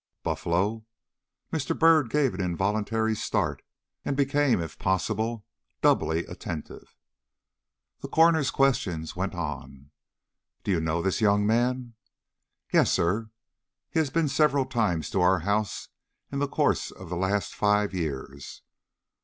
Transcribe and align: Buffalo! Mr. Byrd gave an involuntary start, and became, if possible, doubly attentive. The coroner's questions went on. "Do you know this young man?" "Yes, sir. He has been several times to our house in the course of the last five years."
Buffalo! 0.23 0.83
Mr. 1.53 1.77
Byrd 1.77 2.09
gave 2.09 2.33
an 2.33 2.41
involuntary 2.41 3.15
start, 3.15 3.61
and 4.03 4.17
became, 4.17 4.59
if 4.59 4.79
possible, 4.79 5.45
doubly 5.83 6.25
attentive. 6.25 6.97
The 7.99 8.07
coroner's 8.07 8.49
questions 8.49 9.15
went 9.15 9.35
on. 9.35 9.91
"Do 10.63 10.71
you 10.71 10.79
know 10.81 11.03
this 11.03 11.21
young 11.21 11.45
man?" 11.45 11.93
"Yes, 12.73 12.91
sir. 12.91 13.29
He 13.91 13.99
has 13.99 14.09
been 14.09 14.27
several 14.27 14.65
times 14.65 15.07
to 15.11 15.21
our 15.21 15.41
house 15.41 15.89
in 16.31 16.39
the 16.39 16.47
course 16.47 16.89
of 16.89 17.09
the 17.09 17.15
last 17.15 17.53
five 17.53 17.93
years." 17.93 18.63